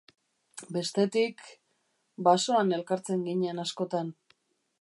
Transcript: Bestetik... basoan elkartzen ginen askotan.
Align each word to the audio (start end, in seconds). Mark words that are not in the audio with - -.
Bestetik... 0.77 1.43
basoan 2.29 2.75
elkartzen 2.79 3.25
ginen 3.31 3.65
askotan. 3.69 4.15